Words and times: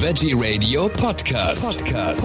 Veggie 0.00 0.32
Radio 0.32 0.88
Podcast. 0.88 1.84
Podcast. 1.84 2.22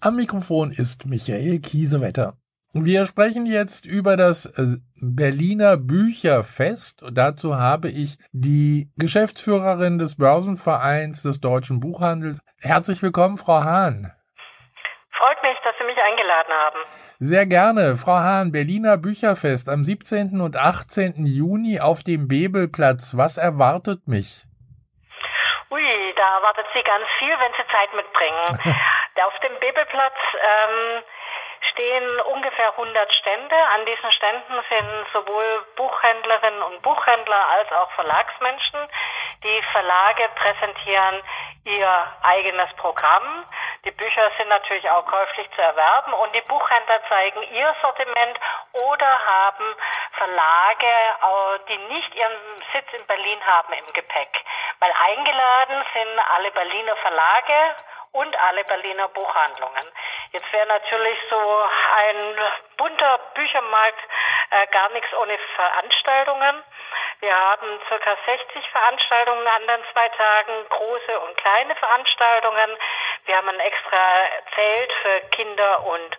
Am 0.00 0.16
Mikrofon 0.16 0.72
ist 0.72 1.06
Michael 1.06 1.60
Kiesewetter. 1.60 2.34
Wir 2.72 3.06
sprechen 3.06 3.46
jetzt 3.46 3.86
über 3.86 4.16
das 4.16 4.46
äh, 4.46 4.78
Berliner 5.00 5.76
Bücherfest. 5.76 7.04
Dazu 7.12 7.54
habe 7.54 7.88
ich 7.88 8.18
die 8.32 8.90
Geschäftsführerin 8.96 10.00
des 10.00 10.16
Börsenvereins 10.16 11.22
des 11.22 11.40
deutschen 11.40 11.78
Buchhandels. 11.78 12.40
Herzlich 12.58 13.00
willkommen, 13.00 13.38
Frau 13.38 13.62
Hahn. 13.62 14.10
Sie 15.80 15.86
mich 15.86 15.96
eingeladen 15.96 16.52
haben. 16.52 16.78
Sehr 17.18 17.46
gerne. 17.46 17.96
Frau 17.96 18.18
Hahn, 18.20 18.52
Berliner 18.52 18.98
Bücherfest 18.98 19.68
am 19.68 19.82
17. 19.82 20.40
und 20.40 20.56
18. 20.56 21.24
Juni 21.24 21.80
auf 21.80 22.02
dem 22.02 22.28
Bebelplatz. 22.28 23.16
Was 23.16 23.38
erwartet 23.38 24.06
mich? 24.06 24.44
Ui, 25.70 26.14
da 26.16 26.36
erwartet 26.36 26.66
Sie 26.74 26.82
ganz 26.82 27.06
viel, 27.18 27.32
wenn 27.32 27.52
Sie 27.56 27.66
Zeit 27.72 27.90
mitbringen. 27.96 28.76
auf 29.26 29.38
dem 29.40 29.58
Bebelplatz 29.60 30.18
ähm, 30.34 31.02
stehen 31.72 32.20
ungefähr 32.20 32.70
100 32.70 33.12
Stände. 33.14 33.56
An 33.74 33.86
diesen 33.86 34.12
Ständen 34.12 34.64
sind 34.68 35.06
sowohl 35.12 35.66
Buchhändlerinnen 35.76 36.62
und 36.62 36.82
Buchhändler 36.82 37.48
als 37.48 37.72
auch 37.72 37.90
Verlagsmenschen. 37.92 38.80
Die 39.42 39.62
Verlage 39.72 40.28
präsentieren 40.34 41.22
ihr 41.64 42.12
eigenes 42.22 42.72
Programm. 42.76 43.46
Die 43.84 43.90
Bücher 43.90 44.30
sind 44.36 44.48
natürlich 44.48 44.88
auch 44.90 45.06
käuflich 45.06 45.48
zu 45.54 45.62
erwerben 45.62 46.12
und 46.12 46.34
die 46.34 46.42
Buchhändler 46.42 47.00
zeigen 47.08 47.42
ihr 47.54 47.74
Sortiment 47.80 48.38
oder 48.72 49.26
haben 49.26 49.64
Verlage, 50.12 50.92
die 51.68 51.78
nicht 51.78 52.14
ihren 52.14 52.56
Sitz 52.72 52.92
in 52.92 53.06
Berlin 53.06 53.38
haben, 53.46 53.72
im 53.72 53.86
Gepäck. 53.94 54.44
Weil 54.80 54.92
eingeladen 54.92 55.84
sind 55.94 56.18
alle 56.34 56.50
Berliner 56.50 56.96
Verlage 56.96 57.76
und 58.12 58.36
alle 58.40 58.64
Berliner 58.64 59.08
Buchhandlungen. 59.08 59.84
Jetzt 60.32 60.52
wäre 60.52 60.66
natürlich 60.66 61.18
so 61.28 61.62
ein 61.96 62.36
bunter 62.76 63.18
Büchermarkt 63.34 63.98
äh, 64.50 64.66
gar 64.68 64.88
nichts 64.90 65.12
ohne 65.14 65.36
Veranstaltungen. 65.56 66.62
Wir 67.20 67.34
haben 67.36 67.80
circa 67.88 68.16
60 68.24 68.70
Veranstaltungen 68.70 69.46
an 69.46 69.66
den 69.66 69.84
zwei 69.92 70.08
Tagen, 70.08 70.52
große 70.70 71.20
und 71.20 71.36
kleine 71.36 71.74
Veranstaltungen. 71.74 72.76
Wir 73.26 73.36
haben 73.36 73.48
ein 73.48 73.60
extra 73.60 73.98
Zelt 74.54 74.92
für 75.02 75.20
Kinder 75.32 75.84
und 75.84 76.18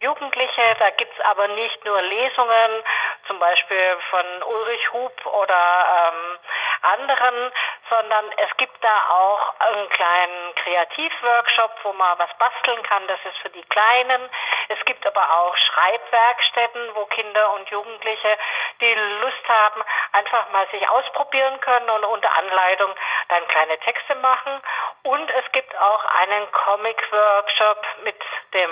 Jugendliche. 0.00 0.76
Da 0.78 0.90
gibt's 0.90 1.20
aber 1.20 1.48
nicht 1.48 1.84
nur 1.84 2.00
Lesungen, 2.00 2.82
zum 3.28 3.38
Beispiel 3.38 3.96
von 4.10 4.24
Ulrich 4.42 4.92
Hub 4.92 5.26
oder 5.26 6.10
ähm, 6.10 6.38
anderen, 6.82 7.52
sondern 7.90 8.24
es 8.36 8.56
gibt 8.56 8.82
da 8.82 9.10
auch 9.10 9.54
einen 9.60 9.88
kleinen 9.90 10.54
Kreativworkshop, 10.56 11.70
wo 11.84 11.92
man 11.92 12.18
was 12.18 12.30
basteln 12.38 12.82
kann. 12.82 13.06
Das 13.06 13.18
ist 13.24 13.38
für 13.38 13.50
die 13.50 13.62
Kleinen. 13.64 14.28
Es 14.68 14.84
gibt 14.84 15.06
aber 15.06 15.22
auch 15.38 15.56
Schreibwerkstätten, 15.56 16.94
wo 16.94 17.04
Kinder 17.06 17.52
und 17.54 17.68
Jugendliche, 17.70 18.38
die 18.80 18.94
Lust 18.94 19.48
haben, 19.48 19.82
einfach 20.12 20.50
mal 20.50 20.66
sich 20.70 20.88
ausprobieren 20.88 21.60
können 21.60 21.90
und 21.90 22.04
unter 22.04 22.34
Anleitung 22.36 22.90
dann 23.28 23.46
kleine 23.48 23.78
Texte 23.80 24.14
machen. 24.16 24.62
Und 25.02 25.30
es 25.30 25.52
gibt 25.52 25.76
auch 25.78 26.04
einen 26.20 26.50
Comic-Workshop 26.52 27.86
mit 28.04 28.20
dem 28.54 28.70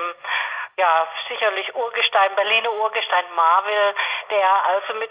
ja, 0.79 1.09
sicherlich 1.29 1.75
Urgestein, 1.75 2.35
Berliner 2.35 2.71
Urgestein 2.73 3.25
Marvel, 3.35 3.95
der 4.31 4.65
also 4.67 4.95
mit 4.95 5.11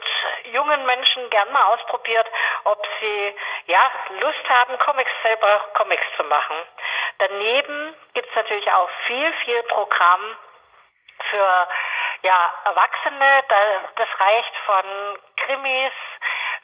jungen 0.52 0.85
Menschen 0.85 1.30
gern 1.31 1.52
mal 1.52 1.63
ausprobiert, 1.73 2.27
ob 2.66 2.85
sie 2.99 3.35
ja 3.66 3.91
Lust 4.19 4.49
haben, 4.49 4.77
Comics 4.80 5.11
selber 5.23 5.66
Comics 5.73 6.05
zu 6.17 6.23
machen. 6.23 6.55
Daneben 7.17 7.95
gibt's 8.14 8.36
natürlich 8.36 8.71
auch 8.71 8.89
viel, 9.08 9.33
viel 9.45 9.64
Programm 9.64 10.37
für 11.30 11.67
ja, 12.21 12.53
Erwachsene. 12.65 13.43
Das 13.95 14.08
reicht 14.20 14.55
von 14.65 15.20
Krimis 15.37 15.93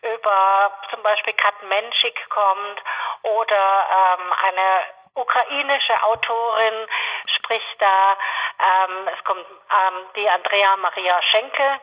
über 0.02 0.72
zum 0.92 1.02
Beispiel 1.04 1.34
Kat 1.34 1.62
Menschik 1.64 2.30
kommt 2.30 2.84
oder 3.24 4.18
ähm, 4.20 4.34
eine 4.44 4.86
ukrainische 5.14 6.04
Autorin 6.04 6.88
spricht 7.38 7.76
da. 7.82 8.18
Ähm, 8.62 9.08
es 9.18 9.24
kommt 9.24 9.46
ähm, 9.46 10.06
die 10.16 10.30
Andrea 10.30 10.78
Maria 10.78 11.22
Schenke 11.32 11.82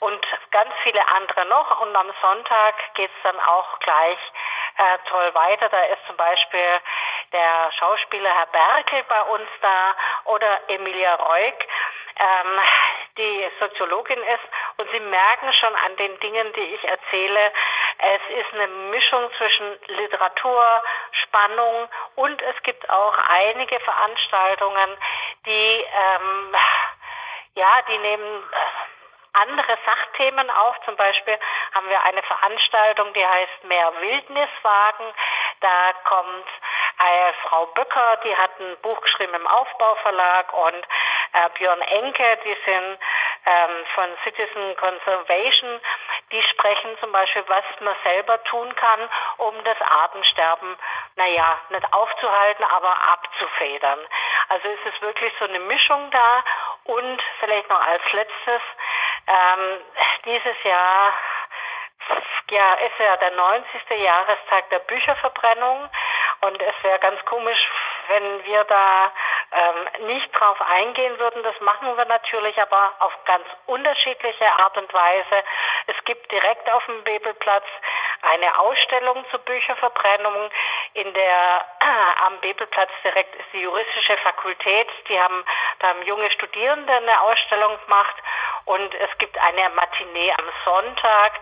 und 0.00 0.26
ganz 0.50 0.70
viele 0.82 1.06
andere 1.08 1.44
noch. 1.46 1.80
Und 1.80 1.94
am 1.94 2.12
Sonntag 2.20 2.74
geht's 2.94 3.14
dann 3.22 3.38
auch 3.40 3.78
gleich 3.80 4.18
äh, 4.78 4.98
toll 5.08 5.34
weiter. 5.34 5.68
Da 5.68 5.80
ist 5.84 6.06
zum 6.06 6.16
Beispiel 6.16 6.80
der 7.32 7.72
Schauspieler 7.78 8.30
Herr 8.34 8.46
Berkel 8.46 9.04
bei 9.08 9.22
uns 9.22 9.48
da 9.60 9.94
oder 10.24 10.60
Emilia 10.68 11.14
Reuk, 11.16 11.58
ähm, 12.16 12.60
die 13.18 13.50
Soziologin 13.60 14.18
ist. 14.18 14.44
Und 14.76 14.90
Sie 14.90 15.00
merken 15.00 15.52
schon 15.54 15.74
an 15.74 15.96
den 15.96 16.18
Dingen, 16.20 16.52
die 16.54 16.74
ich 16.74 16.84
erzähle, 16.84 17.52
es 17.98 18.38
ist 18.38 18.54
eine 18.54 18.66
Mischung 18.66 19.30
zwischen 19.38 19.78
Literatur, 19.86 20.82
Spannung 21.22 21.88
und 22.16 22.42
es 22.42 22.62
gibt 22.62 22.88
auch 22.90 23.16
einige 23.28 23.78
Veranstaltungen, 23.80 24.96
die 25.46 25.84
ähm, 25.84 26.56
ja, 27.54 27.82
die 27.88 27.98
nehmen 27.98 28.42
andere 29.34 29.78
Sachthemen 29.84 30.50
auf. 30.50 30.76
Zum 30.84 30.96
Beispiel 30.96 31.38
haben 31.74 31.88
wir 31.88 32.02
eine 32.02 32.22
Veranstaltung, 32.22 33.12
die 33.14 33.26
heißt 33.26 33.64
Mehr 33.64 33.92
Wildniswagen. 34.00 35.06
Da 35.60 35.92
kommt 36.04 36.46
äh, 36.98 37.32
Frau 37.48 37.66
Böcker, 37.66 38.18
die 38.24 38.36
hat 38.36 38.58
ein 38.60 38.76
Buch 38.82 39.00
geschrieben 39.00 39.34
im 39.34 39.46
Aufbauverlag 39.46 40.52
und 40.52 40.86
äh, 41.32 41.48
Björn 41.58 41.80
Enke, 41.82 42.38
die 42.44 42.56
sind 42.64 42.98
ähm, 43.46 43.86
von 43.94 44.10
Citizen 44.22 44.76
Conservation, 44.76 45.80
die 46.32 46.42
sprechen 46.42 46.96
zum 47.00 47.12
Beispiel, 47.12 47.44
was 47.46 47.64
man 47.80 47.94
selber 48.02 48.42
tun 48.44 48.74
kann, 48.76 49.08
um 49.38 49.54
das 49.64 49.80
Artensterben, 49.80 50.76
naja, 51.16 51.58
nicht 51.70 51.92
aufzuhalten, 51.92 52.64
aber 52.64 52.96
abzufedern. 53.12 54.00
Also 54.48 54.68
es 54.68 54.92
ist 54.92 55.02
wirklich 55.02 55.32
so 55.38 55.44
eine 55.44 55.60
Mischung 55.60 56.10
da 56.10 56.44
und 56.84 57.22
vielleicht 57.40 57.68
noch 57.68 57.80
als 57.80 58.02
letztes, 58.12 58.62
ähm, 59.26 59.80
dieses 60.24 60.62
Jahr 60.64 61.14
ja, 62.50 62.74
ist 62.74 62.98
ja 62.98 63.16
der 63.16 63.30
90. 63.30 63.90
Jahrestag 63.90 64.68
der 64.70 64.80
Bücherverbrennung 64.80 65.88
und 66.42 66.62
es 66.62 66.74
wäre 66.82 66.98
ganz 66.98 67.24
komisch, 67.24 67.58
wenn 68.08 68.44
wir 68.44 68.64
da 68.64 69.12
ähm, 69.54 70.06
nicht 70.06 70.28
drauf 70.38 70.60
eingehen 70.60 71.18
würden. 71.18 71.42
Das 71.42 71.58
machen 71.60 71.96
wir 71.96 72.04
natürlich, 72.06 72.60
aber 72.60 72.92
auf 73.00 73.12
ganz 73.24 73.44
unterschiedliche 73.66 74.46
Art 74.58 74.76
und 74.76 74.92
Weise. 74.92 75.44
Es 75.86 76.04
gibt 76.04 76.30
direkt 76.30 76.68
auf 76.70 76.84
dem 76.86 77.02
Bebelplatz 77.04 77.64
eine 78.22 78.58
Ausstellung 78.58 79.24
zur 79.30 79.40
Bücherverbrennung. 79.40 80.50
In 80.94 81.12
der 81.14 81.64
äh, 81.80 82.26
am 82.26 82.38
Bebelplatz 82.40 82.90
direkt 83.04 83.34
ist 83.36 83.52
die 83.52 83.60
juristische 83.60 84.16
Fakultät. 84.18 84.88
Die 85.08 85.20
haben 85.20 85.44
da 85.78 85.88
haben 85.88 86.02
junge 86.02 86.30
Studierende 86.32 86.92
eine 86.92 87.20
Ausstellung 87.22 87.78
gemacht 87.84 88.16
und 88.64 88.94
es 88.94 89.18
gibt 89.18 89.36
eine 89.38 89.68
Matinee 89.70 90.32
am 90.32 90.44
Sonntag. 90.64 91.32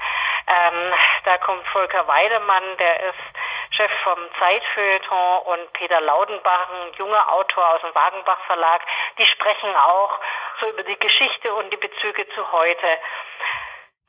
Ähm, 0.47 0.93
da 1.25 1.39
kommt 1.39 1.67
Volker 1.69 2.07
Weidemann, 2.09 2.77
der 2.79 3.01
ist 3.01 3.39
Chef 3.77 3.91
vom 4.05 4.19
Zeitfeuilleton 4.39 5.43
und 5.47 5.73
Peter 5.73 6.01
Laudenbach, 6.01 6.69
ein 6.71 6.93
junger 6.99 7.33
Autor 7.33 7.75
aus 7.75 7.81
dem 7.81 7.95
Wagenbach 7.95 8.41
Verlag, 8.47 8.83
die 9.19 9.27
sprechen 9.27 9.75
auch 9.75 10.19
so 10.61 10.69
über 10.69 10.83
die 10.83 10.99
Geschichte 10.99 11.53
und 11.55 11.73
die 11.73 11.79
Bezüge 11.79 12.27
zu 12.35 12.53
heute, 12.53 12.87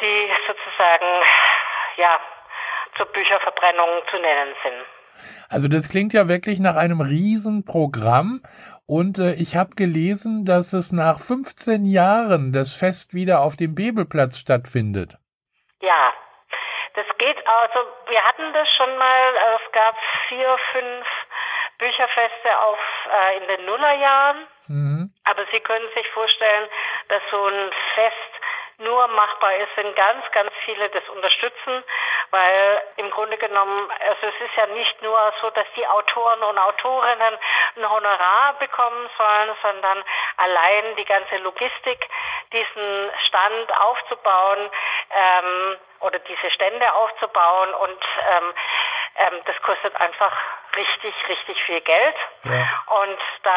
die 0.01 0.29
sozusagen, 0.47 1.23
ja, 1.97 2.19
zur 2.97 3.05
Bücherverbrennung 3.07 4.01
zu 4.11 4.19
nennen 4.19 4.53
sind. 4.63 4.85
Also 5.49 5.67
das 5.67 5.89
klingt 5.89 6.13
ja 6.13 6.27
wirklich 6.27 6.59
nach 6.59 6.75
einem 6.75 7.01
Riesenprogramm. 7.01 8.41
Und 8.85 9.17
äh, 9.17 9.33
ich 9.35 9.55
habe 9.55 9.75
gelesen, 9.75 10.43
dass 10.45 10.73
es 10.73 10.91
nach 10.91 11.19
15 11.19 11.85
Jahren 11.85 12.51
das 12.51 12.75
Fest 12.75 13.13
wieder 13.13 13.41
auf 13.41 13.55
dem 13.55 13.75
Bebelplatz 13.75 14.37
stattfindet. 14.37 15.17
Ja, 15.81 16.13
das 16.93 17.05
geht 17.17 17.47
also, 17.47 17.87
wir 18.07 18.23
hatten 18.23 18.53
das 18.53 18.67
schon 18.75 18.97
mal, 18.97 19.33
es 19.55 19.71
gab 19.71 19.95
vier, 20.27 20.57
fünf 20.71 21.07
Bücherfeste 21.77 22.59
auf, 22.59 22.79
äh, 23.11 23.37
in 23.37 23.47
den 23.47 23.65
Nullerjahren. 23.65 24.47
Mhm. 24.67 25.13
Aber 25.25 25.45
Sie 25.51 25.59
können 25.59 25.89
sich 25.95 26.07
vorstellen, 26.09 26.69
dass 27.09 27.21
so 27.31 27.47
ein 27.47 27.71
Fest 27.95 28.43
nur 28.79 29.07
machbar 29.07 29.55
ist, 29.57 29.69
wenn 29.75 29.93
ganz, 29.95 30.23
ganz 30.31 30.51
viele 30.65 30.89
das 30.89 31.07
unterstützen, 31.09 31.83
weil 32.31 32.81
im 32.97 33.09
Grunde 33.11 33.37
genommen, 33.37 33.89
also 34.07 34.27
es 34.27 34.45
ist 34.45 34.55
ja 34.55 34.65
nicht 34.67 35.01
nur 35.01 35.33
so, 35.41 35.49
dass 35.51 35.67
die 35.75 35.85
Autoren 35.87 36.41
und 36.41 36.57
Autorinnen 36.57 37.37
ein 37.77 37.89
Honorar 37.89 38.53
bekommen 38.59 39.09
sollen, 39.17 39.55
sondern 39.61 40.03
allein 40.37 40.95
die 40.97 41.05
ganze 41.05 41.37
Logistik, 41.37 42.09
diesen 42.51 43.11
Stand 43.27 43.77
aufzubauen, 43.79 44.69
ähm, 45.11 45.77
oder 46.03 46.19
diese 46.19 46.51
Stände 46.51 46.93
aufzubauen 46.93 47.73
und 47.73 47.99
ähm, 48.29 48.53
ähm, 49.15 49.41
das 49.45 49.55
kostet 49.61 49.95
einfach 50.01 50.33
richtig, 50.75 51.13
richtig 51.29 51.61
viel 51.63 51.81
Geld. 51.81 52.15
Ja. 52.43 52.95
Und 53.01 53.19
da 53.43 53.53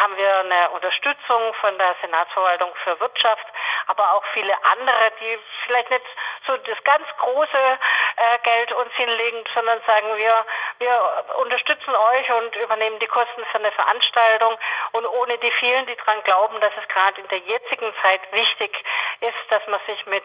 haben 0.00 0.16
wir 0.16 0.38
eine 0.38 0.70
Unterstützung 0.70 1.54
von 1.54 1.76
der 1.76 1.96
Senatsverwaltung 2.00 2.72
für 2.84 2.98
Wirtschaft, 3.00 3.44
aber 3.88 4.12
auch 4.12 4.24
viele 4.32 4.54
andere, 4.64 5.12
die 5.20 5.38
vielleicht 5.66 5.90
nicht 5.90 6.06
so 6.46 6.56
das 6.56 6.84
ganz 6.84 7.04
große 7.18 7.78
äh, 8.16 8.38
Geld 8.44 8.72
uns 8.72 8.92
hinlegen, 8.94 9.44
sondern 9.54 9.80
sagen 9.86 10.16
wir, 10.16 10.46
wir 10.78 11.24
unterstützen 11.38 11.94
euch 11.94 12.32
und 12.32 12.54
übernehmen 12.56 12.98
die 13.00 13.06
Kosten 13.08 13.44
für 13.46 13.58
eine 13.58 13.72
Veranstaltung. 13.72 14.56
Und 14.92 15.06
ohne 15.06 15.38
die 15.38 15.52
vielen, 15.58 15.86
die 15.86 15.96
daran 15.96 16.22
glauben, 16.22 16.60
dass 16.60 16.72
es 16.80 16.88
gerade 16.88 17.20
in 17.20 17.28
der 17.28 17.38
jetzigen 17.38 17.92
Zeit 18.02 18.20
wichtig 18.32 18.84
ist, 19.20 19.50
dass 19.50 19.66
man 19.66 19.80
sich 19.86 20.06
mit 20.06 20.24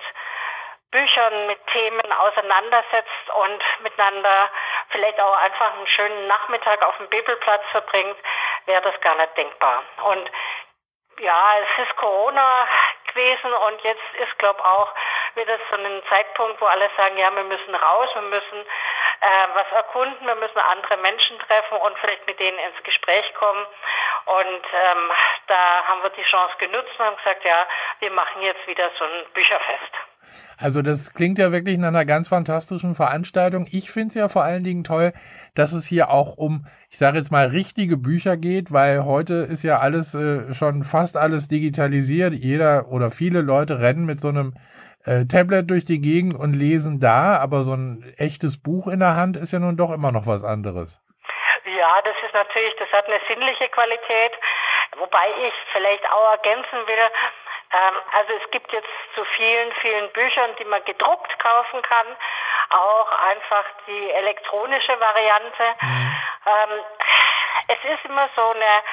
Büchern 0.92 1.48
mit 1.48 1.60
Themen 1.68 2.12
auseinandersetzt 2.12 3.30
und 3.36 3.64
miteinander 3.84 4.50
vielleicht 4.90 5.20
auch 5.20 5.36
einfach 5.38 5.74
einen 5.74 5.88
schönen 5.88 6.28
Nachmittag 6.28 6.82
auf 6.82 6.96
dem 6.98 7.08
Bibelplatz 7.10 7.64
verbringt, 7.72 8.18
wäre 8.66 8.82
das 8.82 9.00
gar 9.02 9.16
nicht 9.16 9.36
denkbar. 9.38 9.84
Und 10.04 10.32
ja, 11.20 11.56
es 11.62 11.88
ist 11.88 11.96
Corona 11.98 12.68
gewesen 13.08 13.52
und 13.52 13.82
jetzt 13.82 14.04
ist, 14.20 14.38
glaube 14.38 14.64
auch 14.64 14.94
wieder 15.36 15.58
so 15.70 15.76
ein 15.76 16.04
Zeitpunkt, 16.10 16.62
wo 16.62 16.66
alle 16.66 16.90
sagen, 16.96 17.18
ja, 17.18 17.36
wir 17.36 17.44
müssen 17.44 17.76
raus, 17.76 18.10
wir 18.14 18.22
müssen 18.22 18.66
äh, 19.22 19.48
was 19.54 19.72
erkunden, 19.72 20.26
wir 20.26 20.36
müssen 20.36 20.60
andere 20.60 20.98
Menschen 20.98 21.40
treffen 21.40 21.78
und 21.78 21.98
vielleicht 22.00 22.26
mit 22.28 22.40
denen 22.40 22.60
ins 22.60 22.84
Gespräch 22.84 23.34
kommen. 23.36 23.66
Und 24.26 24.66
ähm, 24.74 25.12
da 25.48 25.88
haben 25.88 26.04
wir 26.04 26.10
die 26.12 26.24
Chance 26.24 26.56
genutzt 26.60 26.92
und 26.98 27.06
haben 27.06 27.18
gesagt, 27.18 27.44
ja, 27.44 27.68
wir 28.00 28.12
machen 28.12 28.42
jetzt 28.42 28.66
wieder 28.68 28.90
so 28.98 29.06
ein 29.06 29.26
Bücherfest. 29.34 30.07
Also 30.58 30.82
das 30.82 31.14
klingt 31.14 31.38
ja 31.38 31.52
wirklich 31.52 31.78
nach 31.78 31.90
einer 31.90 32.06
ganz 32.06 32.30
fantastischen 32.30 32.96
Veranstaltung. 32.96 33.68
Ich 33.72 33.92
finde 33.92 34.10
es 34.10 34.16
ja 34.16 34.28
vor 34.28 34.44
allen 34.44 34.64
Dingen 34.64 34.84
toll, 34.84 35.14
dass 35.54 35.72
es 35.72 35.86
hier 35.86 36.10
auch 36.10 36.36
um, 36.38 36.66
ich 36.90 36.98
sage 36.98 37.18
jetzt 37.20 37.32
mal, 37.32 37.48
richtige 37.48 37.96
Bücher 37.96 38.38
geht, 38.38 38.74
weil 38.74 39.06
heute 39.06 39.36
ist 39.36 39.64
ja 39.64 39.78
alles 39.80 40.16
äh, 40.16 40.54
schon 40.56 40.84
fast 40.84 41.16
alles 41.16 41.48
digitalisiert. 41.48 42.34
Jeder 42.34 42.88
oder 42.90 43.12
viele 43.12 43.42
Leute 43.42 43.82
rennen 43.82 44.06
mit 44.06 44.20
so 44.20 44.30
einem 44.30 44.56
äh, 45.06 45.26
Tablet 45.26 45.70
durch 45.70 45.86
die 45.86 46.02
Gegend 46.02 46.36
und 46.36 46.54
lesen 46.54 47.00
da, 47.00 47.38
aber 47.38 47.64
so 47.64 47.74
ein 47.74 48.04
echtes 48.18 48.62
Buch 48.62 48.88
in 48.88 49.00
der 49.00 49.16
Hand 49.16 49.38
ist 49.38 49.54
ja 49.54 49.60
nun 49.60 49.78
doch 49.78 49.92
immer 49.92 50.12
noch 50.12 50.26
was 50.26 50.44
anderes. 50.44 51.00
Ja, 51.66 52.02
das 52.04 52.16
ist 52.26 52.34
natürlich, 52.34 52.74
das 52.80 52.92
hat 52.92 53.06
eine 53.08 53.20
sinnliche 53.28 53.70
Qualität, 53.70 54.32
wobei 54.98 55.28
ich 55.48 55.54
vielleicht 55.72 56.04
auch 56.10 56.32
ergänzen 56.32 56.80
will, 56.88 57.06
also 57.70 58.34
es 58.34 58.52
gibt 58.52 58.72
jetzt 58.72 58.90
zu 59.16 59.24
vielen, 59.36 59.72
vielen 59.82 60.10
Büchern, 60.12 60.56
die 60.60 60.66
man 60.66 60.84
gedruckt 60.86 61.40
kaufen 61.40 61.82
kann, 61.82 62.08
auch 62.70 63.12
einfach 63.30 63.66
die 63.88 64.12
elektronische 64.12 65.00
Variante. 65.00 65.64
Mhm. 65.82 66.16
Ähm, 66.46 66.84
es 67.68 67.78
ist 67.84 68.06
immer 68.06 68.30
so 68.36 68.52
eine, 68.52 68.84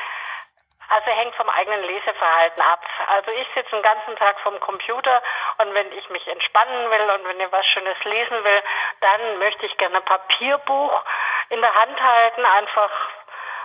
also 0.91 1.11
hängt 1.11 1.35
vom 1.37 1.49
eigenen 1.49 1.83
Leseverhalten 1.83 2.63
ab. 2.63 2.85
Also 3.09 3.31
ich 3.31 3.47
sitze 3.55 3.71
den 3.71 3.83
ganzen 3.83 4.17
Tag 4.17 4.39
vom 4.41 4.59
Computer 4.61 5.23
und 5.59 5.73
wenn 5.75 5.91
ich 5.93 6.09
mich 6.11 6.27
entspannen 6.27 6.91
will 6.91 7.11
und 7.11 7.29
wenn 7.29 7.41
ich 7.41 7.53
was 7.53 7.67
Schönes 7.67 8.03
lesen 8.05 8.45
will, 8.45 8.63
dann 9.01 9.39
möchte 9.39 9.67
ich 9.67 9.77
gerne 9.79 9.97
ein 9.97 10.05
Papierbuch 10.05 11.03
in 11.51 11.61
der 11.61 11.75
Hand 11.75 12.01
halten, 12.01 12.45
einfach 12.45 12.91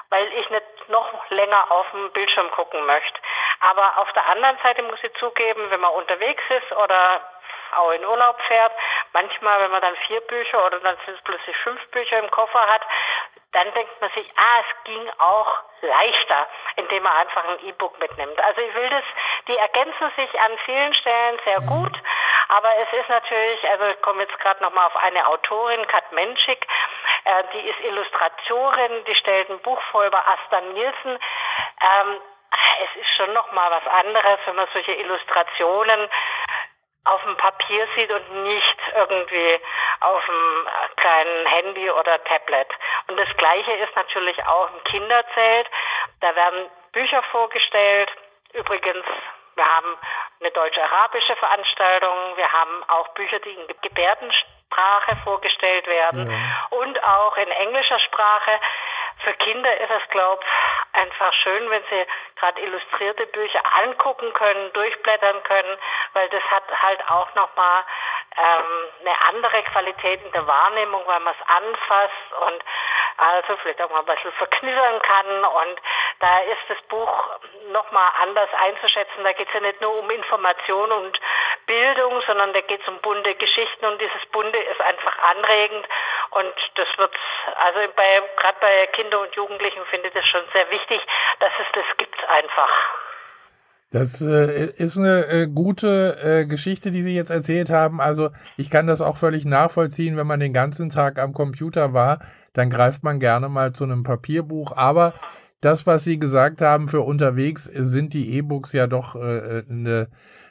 weil 0.10 0.28
ich 0.34 0.50
nicht 0.50 0.90
noch 0.90 1.30
länger 1.30 1.72
auf 1.72 1.86
dem 1.92 2.12
Bildschirm 2.12 2.50
gucken 2.52 2.86
möchte. 2.86 3.20
Aber 3.62 3.98
auf 3.98 4.12
der 4.14 4.26
anderen 4.28 4.58
Seite 4.64 4.84
muss 4.84 5.04
ich 5.04 5.14
zugeben, 5.16 5.70
wenn 5.70 5.80
man 5.80 5.92
unterwegs 5.94 6.44
ist 6.50 6.72
oder 6.72 7.22
auch 7.76 7.92
in 7.92 8.06
Urlaub 8.06 8.40
fährt, 8.48 8.72
manchmal, 9.14 9.62
wenn 9.62 9.72
man 9.72 9.82
dann 9.82 9.96
vier 10.08 10.22
Bücher 10.22 10.66
oder 10.66 10.80
dann 10.80 10.98
sind 11.06 11.16
es 11.16 11.24
plötzlich 11.24 11.56
fünf 11.58 11.86
Bücher 11.92 12.20
im 12.20 12.32
Koffer 12.32 12.66
hat, 12.68 12.82
dann 13.52 13.72
denkt 13.74 14.00
man 14.00 14.12
sich, 14.12 14.32
ah, 14.36 14.60
es 14.60 14.84
ging 14.84 15.10
auch 15.18 15.60
leichter, 15.82 16.48
indem 16.76 17.04
man 17.04 17.16
einfach 17.18 17.44
ein 17.46 17.66
E-Book 17.68 18.00
mitnimmt. 18.00 18.40
Also 18.40 18.62
ich 18.62 18.74
will 18.76 18.90
das, 18.90 19.04
die 19.48 19.58
ergänzen 19.58 20.12
sich 20.16 20.40
an 20.40 20.52
vielen 20.66 20.94
Stellen 20.94 21.40
sehr 21.46 21.62
mhm. 21.62 21.68
gut, 21.68 21.98
aber 22.50 22.70
es 22.78 23.00
ist 23.00 23.10
natürlich, 23.10 23.70
also 23.70 23.86
ich 23.86 24.02
komme 24.02 24.24
jetzt 24.24 24.38
gerade 24.40 24.62
nochmal 24.64 24.86
auf 24.88 24.96
eine 24.98 25.26
Autorin, 25.28 25.88
Kat 25.88 26.12
Menschik, 26.12 26.68
äh, 27.26 27.44
die 27.54 27.70
ist 27.70 27.80
Illustratorin, 27.82 29.04
die 29.06 29.16
stellt 29.16 29.50
ein 29.50 29.60
Buch 29.60 29.82
vor 29.92 30.06
über 30.06 30.24
Asta 30.28 30.62
Nielsen. 30.62 31.20
Ähm, 31.82 32.22
es 32.84 33.02
ist 33.02 33.16
schon 33.16 33.34
nochmal 33.34 33.72
was 33.72 33.86
anderes, 33.94 34.40
wenn 34.46 34.56
man 34.56 34.68
solche 34.74 34.94
Illustrationen 34.94 36.10
auf 37.06 37.24
dem 37.24 37.38
Papier 37.38 37.88
sieht 37.96 38.12
und 38.12 38.44
nicht 38.44 38.78
irgendwie 38.96 39.60
auf 40.02 40.24
dem 40.26 40.68
kleinen 40.98 41.48
Handy 41.48 41.90
oder 41.90 42.24
Tablet. 42.26 42.68
Und 43.08 43.18
das 43.18 43.30
Gleiche 43.38 43.72
ist 43.72 43.96
natürlich 43.96 44.44
auch 44.46 44.70
im 44.74 44.84
Kinderzelt. 44.84 45.68
Da 46.22 46.36
werden 46.36 46.70
Bücher 46.92 47.24
vorgestellt. 47.32 48.10
Übrigens, 48.54 49.06
wir 49.56 49.66
haben 49.66 49.98
eine 50.40 50.52
deutsch-arabische 50.52 51.36
Veranstaltung. 51.36 52.38
Wir 52.38 52.52
haben 52.52 52.84
auch 52.90 53.08
Bücher, 53.10 53.40
die 53.40 53.54
in 53.54 53.68
Gebärdensprache 54.70 55.18
vorgestellt 55.24 55.88
werden 55.88 56.30
ja. 56.32 56.78
und 56.78 57.04
auch 57.04 57.38
in 57.38 57.50
englischer 57.50 58.00
Sprache. 58.00 58.60
Für 59.24 59.34
Kinder 59.34 59.74
ist 59.74 59.90
es, 59.90 60.10
glaube 60.12 60.42
ich, 60.42 61.00
einfach 61.02 61.34
schön, 61.44 61.70
wenn 61.70 61.84
sie 61.90 62.06
gerade 62.38 62.62
illustrierte 62.62 63.26
Bücher 63.28 63.62
angucken 63.84 64.32
können, 64.34 64.72
durchblättern 64.74 65.44
können, 65.44 65.78
weil 66.14 66.30
das 66.30 66.44
hat 66.44 66.64
halt 66.82 67.02
auch 67.10 67.34
nochmal 67.36 67.84
ähm, 68.38 68.90
eine 69.02 69.22
andere 69.28 69.64
Qualität 69.64 70.24
in 70.24 70.32
der 70.32 70.48
Wahrnehmung, 70.48 71.02
weil 71.06 71.20
man 71.20 71.34
es 71.34 71.48
anfasst 71.48 72.48
und 72.48 72.64
also 73.18 73.58
vielleicht 73.62 73.82
auch 73.82 73.90
mal 73.90 74.00
ein 74.00 74.06
bisschen 74.06 74.32
verknittern 74.34 75.02
kann. 75.02 75.46
Und 75.46 75.82
da 76.20 76.40
ist 76.40 76.64
das 76.70 76.82
Buch 76.88 77.12
nochmal 77.72 78.10
anders 78.22 78.50
einzuschätzen. 78.64 79.24
Da 79.24 79.34
geht 79.34 79.48
es 79.50 79.54
ja 79.54 79.60
nicht 79.60 79.82
nur 79.82 80.00
um 80.00 80.10
Information 80.10 80.92
und 80.92 81.20
Bildung, 81.70 82.18
sondern 82.26 82.52
da 82.54 82.62
geht 82.62 82.82
es 82.82 82.88
um 82.90 82.98
bunte 83.06 83.36
Geschichten 83.36 83.86
und 83.86 84.02
dieses 84.02 84.26
Bunte 84.34 84.58
ist 84.58 84.82
einfach 84.82 85.14
anregend. 85.38 85.86
Und 86.32 86.54
das 86.74 86.90
wird, 86.98 87.14
also 87.62 87.80
bei, 87.96 88.22
gerade 88.42 88.58
bei 88.60 88.88
Kindern 88.98 89.22
und 89.22 89.36
Jugendlichen 89.36 89.86
finde 89.94 90.08
ich 90.08 90.14
das 90.16 90.26
schon 90.26 90.42
sehr 90.52 90.66
wichtig, 90.72 91.00
dass 91.40 91.54
es 91.62 91.70
das 91.78 91.86
gibt 91.98 92.18
einfach. 92.28 92.74
Das 93.92 94.22
äh, 94.22 94.70
ist 94.78 94.98
eine 94.98 95.26
äh, 95.30 95.48
gute 95.48 96.18
äh, 96.22 96.46
Geschichte, 96.46 96.90
die 96.92 97.02
Sie 97.02 97.16
jetzt 97.16 97.32
erzählt 97.32 97.70
haben. 97.70 98.02
Also 98.02 98.30
ich 98.58 98.70
kann 98.70 98.88
das 98.88 99.02
auch 99.02 99.18
völlig 99.18 99.46
nachvollziehen, 99.46 100.18
wenn 100.18 100.28
man 100.28 100.40
den 100.40 100.54
ganzen 100.54 100.90
Tag 100.90 101.20
am 101.20 101.34
Computer 101.34 101.94
war, 101.94 102.20
dann 102.54 102.70
greift 102.70 103.04
man 103.04 103.20
gerne 103.20 103.50
mal 103.50 103.74
zu 103.74 103.84
einem 103.84 104.04
Papierbuch. 104.04 104.76
Aber 104.76 105.14
das, 105.62 105.86
was 105.86 106.04
Sie 106.04 106.20
gesagt 106.20 106.62
haben 106.62 106.88
für 106.88 107.02
unterwegs, 107.02 107.64
sind 107.64 108.14
die 108.14 108.38
E-Books 108.38 108.74
ja 108.74 108.88
doch 108.88 109.16
äh, 109.16 109.64
eine, 109.70 110.08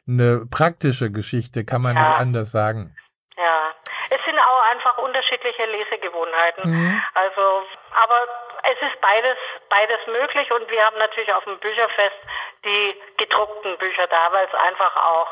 eine 0.08 0.46
praktische 0.50 1.10
Geschichte, 1.10 1.64
kann 1.64 1.82
man 1.82 1.96
ja. 1.96 2.02
nicht 2.02 2.20
anders 2.20 2.50
sagen. 2.50 2.96
Ja, 3.36 3.74
es 4.10 4.24
sind 4.24 4.38
auch 4.38 4.62
einfach 4.72 4.98
unterschiedliche 4.98 5.64
Lesegewohnheiten. 5.66 6.70
Mhm. 6.70 7.02
Also, 7.14 7.62
aber 7.92 8.26
es 8.64 8.78
ist 8.82 9.00
beides, 9.00 9.36
beides 9.70 10.00
möglich 10.06 10.50
und 10.50 10.68
wir 10.70 10.84
haben 10.84 10.98
natürlich 10.98 11.32
auf 11.32 11.44
dem 11.44 11.58
Bücherfest 11.58 12.16
die 12.64 12.94
gedruckten 13.16 13.78
Bücher 13.78 14.06
da, 14.08 14.32
weil 14.32 14.46
es 14.46 14.54
einfach 14.54 14.96
auch 14.96 15.28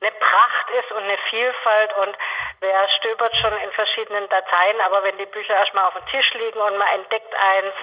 eine 0.00 0.10
Pracht 0.12 0.70
ist 0.78 0.90
und 0.92 1.02
eine 1.02 1.18
Vielfalt 1.30 1.96
und 1.96 2.16
wer 2.60 2.88
stöbert 2.98 3.34
schon 3.36 3.56
in 3.58 3.72
verschiedenen 3.72 4.28
Dateien, 4.28 4.80
aber 4.82 5.02
wenn 5.04 5.16
die 5.18 5.26
Bücher 5.26 5.54
erstmal 5.54 5.84
auf 5.84 5.94
dem 5.94 6.06
Tisch 6.06 6.32
liegen 6.34 6.58
und 6.58 6.76
man 6.76 6.88
entdeckt 6.88 7.34
eins, 7.34 7.74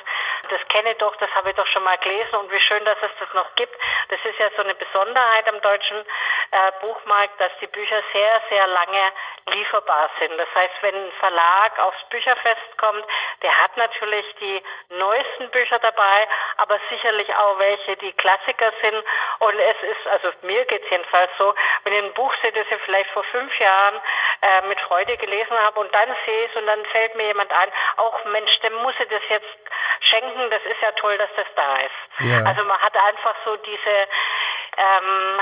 das 0.50 0.60
kenne 0.70 0.91
ich 0.91 0.98
doch, 0.98 1.15
das 1.17 1.29
habe 1.36 1.50
ich 1.50 1.55
doch 1.55 1.67
schon 1.67 1.84
mal 1.84 1.98
gelesen 1.98 2.36
und 2.36 2.51
wie 2.51 2.60
schön, 2.60 2.84
dass 2.86 2.98
es 3.01 3.12
das 3.20 3.34
noch 3.34 3.55
gibt. 3.55 3.74
Das 4.10 4.20
ist 4.24 4.38
ja 4.38 4.50
so 4.55 4.63
eine 4.63 4.75
Besonderheit 4.75 5.48
am 5.48 5.62
deutschen 5.62 6.05
äh, 6.51 6.72
Buchmarkt, 6.82 7.39
dass 7.39 7.51
die 7.62 7.67
Bücher 7.67 8.01
sehr, 8.12 8.41
sehr 8.50 8.67
lange 8.67 9.12
lieferbar 9.48 10.10
sind. 10.20 10.38
Das 10.38 10.48
heißt, 10.53 10.74
wenn 10.82 10.96
ein 10.96 11.12
Verlag 11.20 11.79
aufs 11.79 12.03
Bücherfest 12.10 12.77
kommt, 12.77 13.05
der 13.41 13.63
hat 13.63 13.75
natürlich 13.77 14.25
die 14.39 14.62
neuesten 14.89 15.50
Bücher 15.51 15.79
dabei, 15.79 16.27
aber 16.58 16.79
sicherlich 16.89 17.34
auch 17.36 17.58
welche, 17.60 17.96
die 17.98 18.13
Klassiker 18.13 18.72
sind. 18.82 19.03
Und 19.39 19.60
es 19.60 19.84
ist, 19.84 20.08
also 20.08 20.29
mir 20.41 20.65
geht 20.65 20.84
es 20.84 20.89
jedenfalls 20.89 21.32
so, 21.38 21.55
wenn 21.84 21.93
ich 21.93 22.03
ein 22.04 22.14
Buch 22.14 22.34
sehe, 22.42 22.52
das 22.52 22.66
ich 22.70 22.82
vielleicht 22.84 23.10
vor 23.12 23.24
fünf 23.26 23.58
Jahren 23.60 24.00
äh, 24.42 24.62
mit 24.68 24.80
Freude 24.82 25.18
gelesen 25.18 25.58
habe 25.58 25.80
und 25.80 25.94
dann 25.94 26.10
sehe 26.26 26.46
ich 26.46 26.56
und 26.56 26.66
dann 26.68 26.86
fällt 26.88 27.16
mir 27.16 27.28
jemand 27.28 27.52
ein, 27.52 27.70
auch 27.98 28.26
Mensch, 28.26 28.60
dem 28.60 28.74
muss 28.76 28.94
ich 29.00 29.08
das 29.10 29.22
jetzt 29.30 29.58
schenken, 30.10 30.50
das 30.50 30.64
ist 30.64 30.82
ja 30.82 30.92
toll, 30.94 31.18
dass 31.18 31.30
das 31.36 31.48
da 31.56 31.78
ist. 31.78 32.20
Ja. 32.20 32.46
Also 32.46 32.64
man 32.64 32.80
hat 32.80 32.96
einfach 32.96 33.36
so 33.46 33.56
diese 33.58 34.08
ähm, 34.78 35.40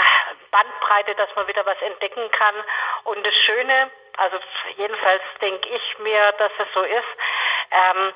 Bandbreite, 0.52 1.16
dass 1.16 1.30
man 1.36 1.48
wieder 1.48 1.66
was 1.66 1.82
entdecken 1.82 2.30
kann. 2.32 2.56
Und 3.06 3.26
das 3.26 3.34
Schöne, 3.46 3.90
also 4.18 4.38
jedenfalls 4.78 5.24
denke 5.42 5.70
ich 5.70 6.00
mir, 6.00 6.32
dass 6.34 6.52
es 6.60 6.68
so 6.74 6.84
ist, 6.84 7.08
ähm, 7.72 8.14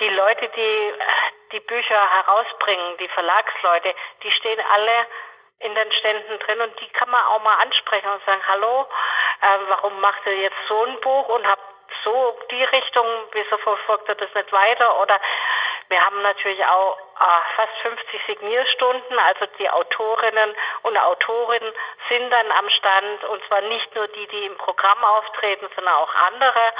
die 0.00 0.08
Leute, 0.08 0.48
die 0.48 0.92
die 1.52 1.60
Bücher 1.60 2.10
herausbringen, 2.10 2.96
die 2.98 3.08
Verlagsleute, 3.08 3.94
die 4.22 4.32
stehen 4.32 4.60
alle 4.72 5.06
in 5.62 5.74
den 5.74 5.92
Ständen 5.92 6.38
drin 6.40 6.60
und 6.60 6.80
die 6.80 6.88
kann 6.88 7.10
man 7.10 7.24
auch 7.26 7.42
mal 7.42 7.56
ansprechen 7.62 8.08
und 8.08 8.24
sagen, 8.24 8.42
hallo, 8.48 8.86
äh, 9.40 9.58
warum 9.68 10.00
macht 10.00 10.26
ihr 10.26 10.38
jetzt 10.38 10.56
so 10.68 10.84
ein 10.84 11.00
Buch 11.00 11.28
und 11.28 11.46
habt 11.46 11.62
so 12.04 12.38
die 12.50 12.64
Richtung, 12.64 13.06
wieso 13.32 13.56
verfolgt 13.58 14.08
ihr 14.08 14.14
das 14.14 14.34
nicht 14.34 14.52
weiter? 14.52 15.00
Oder 15.00 15.18
wir 15.88 16.04
haben 16.04 16.22
natürlich 16.22 16.64
auch 16.64 16.96
äh, 16.96 17.56
fast 17.56 17.72
50 17.82 18.20
Signierstunden, 18.26 19.18
also 19.18 19.46
die 19.58 19.68
Autorinnen 19.68 20.54
und 20.82 20.96
Autorinnen 20.96 21.72
sind 22.08 22.30
dann 22.30 22.50
am 22.52 22.68
Stand 22.70 23.24
und 23.24 23.44
zwar 23.46 23.60
nicht 23.60 23.94
nur 23.94 24.08
die, 24.08 24.26
die 24.28 24.46
im 24.46 24.56
Programm 24.56 25.04
auftreten, 25.04 25.68
sondern 25.74 25.94
auch 25.94 26.14
andere. 26.14 26.72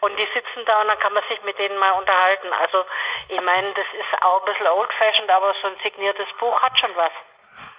Und 0.00 0.16
die 0.18 0.28
sitzen 0.34 0.64
da 0.66 0.80
und 0.80 0.88
dann 0.88 0.98
kann 0.98 1.14
man 1.14 1.22
sich 1.28 1.40
mit 1.44 1.58
denen 1.58 1.78
mal 1.78 1.92
unterhalten. 1.92 2.52
Also 2.52 2.84
ich 3.28 3.40
meine, 3.40 3.72
das 3.72 3.86
ist 3.94 4.22
auch 4.22 4.40
ein 4.40 4.52
bisschen 4.52 4.66
old-fashioned, 4.66 5.30
aber 5.30 5.54
so 5.62 5.68
ein 5.68 5.78
signiertes 5.82 6.28
Buch 6.38 6.60
hat 6.60 6.78
schon 6.78 6.94
was. 6.96 7.12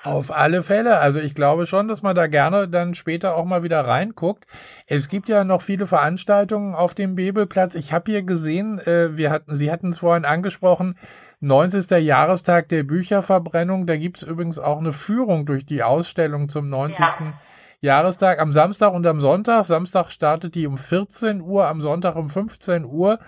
Auf 0.03 0.31
alle 0.31 0.63
Fälle. 0.63 0.97
Also 0.99 1.19
ich 1.19 1.33
glaube 1.33 1.65
schon, 1.65 1.87
dass 1.87 2.01
man 2.01 2.15
da 2.15 2.27
gerne 2.27 2.67
dann 2.67 2.93
später 2.93 3.35
auch 3.35 3.45
mal 3.45 3.63
wieder 3.63 3.81
reinguckt. 3.81 4.45
Es 4.85 5.07
gibt 5.07 5.29
ja 5.29 5.45
noch 5.45 5.61
viele 5.61 5.87
Veranstaltungen 5.87 6.75
auf 6.75 6.93
dem 6.93 7.15
Bebelplatz. 7.15 7.73
Ich 7.75 7.93
habe 7.93 8.11
hier 8.11 8.23
gesehen, 8.23 8.79
äh, 8.79 9.15
wir 9.15 9.31
hatten, 9.31 9.55
Sie 9.55 9.71
hatten 9.71 9.91
es 9.91 9.99
vorhin 9.99 10.25
angesprochen, 10.25 10.95
90. 11.39 11.89
Jahrestag 12.03 12.67
der 12.69 12.83
Bücherverbrennung. 12.83 13.85
Da 13.85 13.95
gibt 13.95 14.17
es 14.17 14.23
übrigens 14.23 14.59
auch 14.59 14.79
eine 14.79 14.91
Führung 14.91 15.45
durch 15.45 15.65
die 15.65 15.83
Ausstellung 15.83 16.49
zum 16.49 16.69
90. 16.69 16.99
Ja. 16.99 17.33
Jahrestag 17.79 18.39
am 18.39 18.53
Samstag 18.53 18.93
und 18.93 19.05
am 19.05 19.19
Sonntag. 19.19 19.65
Samstag 19.65 20.09
startet 20.11 20.55
die 20.55 20.67
um 20.67 20.77
14 20.77 21.41
Uhr, 21.41 21.67
am 21.67 21.81
Sonntag 21.81 22.15
um 22.15 22.29
15 22.29 22.85
Uhr. 22.85 23.19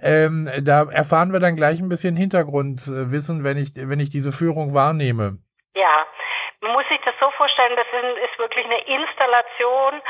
Ähm, 0.00 0.48
da 0.62 0.84
erfahren 0.84 1.32
wir 1.32 1.40
dann 1.40 1.56
gleich 1.56 1.80
ein 1.80 1.88
bisschen 1.88 2.14
Hintergrundwissen, 2.16 3.42
wenn 3.42 3.56
ich, 3.56 3.72
wenn 3.74 4.00
ich 4.00 4.10
diese 4.10 4.32
Führung 4.32 4.74
wahrnehme. 4.74 5.38
Ja, 5.74 6.06
man 6.60 6.72
muss 6.72 6.86
sich 6.88 7.00
das 7.04 7.14
so 7.20 7.30
vorstellen, 7.32 7.76
das 7.76 7.86
ist 8.30 8.38
wirklich 8.38 8.64
eine 8.64 8.80
Installation 8.86 10.00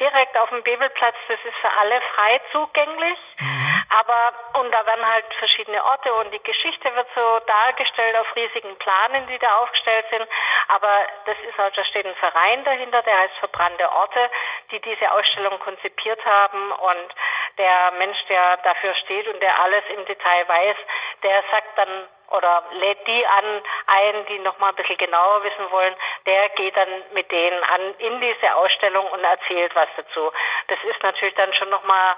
direkt 0.00 0.36
auf 0.36 0.48
dem 0.50 0.62
Bebelplatz, 0.62 1.14
das 1.28 1.38
ist 1.44 1.56
für 1.60 1.70
alle 1.80 2.00
frei 2.14 2.40
zugänglich. 2.52 3.18
Mhm. 3.38 3.64
Aber, 3.98 4.60
und 4.60 4.72
da 4.72 4.84
werden 4.86 5.06
halt 5.06 5.24
verschiedene 5.38 5.82
Orte 5.84 6.12
und 6.14 6.32
die 6.32 6.42
Geschichte 6.42 6.94
wird 6.94 7.06
so 7.14 7.40
dargestellt 7.46 8.16
auf 8.16 8.34
riesigen 8.34 8.76
Planen, 8.78 9.26
die 9.28 9.38
da 9.38 9.58
aufgestellt 9.58 10.06
sind. 10.10 10.26
Aber 10.68 11.06
das 11.26 11.36
ist 11.48 11.56
halt, 11.56 11.76
da 11.76 11.84
steht 11.84 12.06
ein 12.06 12.14
Verein 12.16 12.64
dahinter, 12.64 13.02
der 13.02 13.18
heißt 13.18 13.34
Verbrannte 13.38 13.90
Orte, 13.92 14.30
die 14.72 14.80
diese 14.80 15.10
Ausstellung 15.12 15.58
konzipiert 15.60 16.24
haben 16.24 16.72
und 16.72 17.14
der 17.58 17.92
Mensch, 17.98 18.18
der 18.28 18.56
dafür 18.58 18.94
steht 19.04 19.28
und 19.28 19.40
der 19.40 19.60
alles 19.62 19.84
im 19.90 20.04
Detail 20.06 20.48
weiß, 20.48 20.76
der 21.22 21.44
sagt 21.50 21.78
dann 21.78 22.08
oder 22.30 22.62
lädt 22.72 23.06
die 23.06 23.26
an 23.26 23.62
ein, 23.86 24.26
die 24.26 24.38
noch 24.40 24.58
mal 24.58 24.68
ein 24.70 24.74
bisschen 24.74 24.96
genauer 24.96 25.44
wissen 25.44 25.70
wollen, 25.70 25.94
der 26.26 26.48
geht 26.50 26.76
dann 26.76 26.88
mit 27.12 27.30
denen 27.30 27.62
an 27.64 27.94
in 27.98 28.20
diese 28.20 28.54
Ausstellung 28.56 29.06
und 29.08 29.22
erzählt 29.22 29.74
was 29.74 29.88
dazu. 29.96 30.32
Das 30.68 30.78
ist 30.84 31.02
natürlich 31.02 31.34
dann 31.34 31.52
schon 31.54 31.70
noch 31.70 31.84
mal 31.84 32.16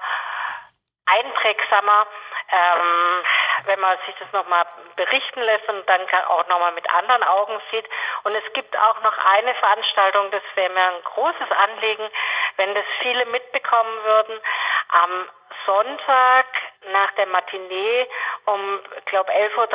einprägsamer, 1.06 2.06
ähm, 2.50 3.24
wenn 3.64 3.80
man 3.80 3.96
sich 4.06 4.14
das 4.18 4.30
nochmal 4.32 4.66
berichten 4.96 5.40
lässt 5.40 5.68
und 5.68 5.88
dann 5.88 6.00
auch 6.28 6.46
nochmal 6.48 6.72
mit 6.72 6.88
anderen 6.90 7.22
Augen 7.22 7.60
sieht. 7.70 7.86
Und 8.24 8.34
es 8.34 8.52
gibt 8.52 8.76
auch 8.76 9.00
noch 9.02 9.16
eine 9.18 9.54
Veranstaltung, 9.54 10.30
das 10.30 10.42
wäre 10.54 10.72
mir 10.72 10.82
ein 10.82 11.02
großes 11.04 11.50
Anliegen, 11.50 12.08
wenn 12.56 12.74
das 12.74 12.84
viele 13.00 13.24
mitbekommen 13.26 14.04
würden. 14.04 14.40
Am 14.88 15.28
Sonntag 15.64 16.46
nach 16.92 17.10
der 17.12 17.26
Matinee 17.26 18.08
um, 18.46 18.80
glaube 19.06 19.30
11.30 19.32 19.56
Uhr 19.56 19.68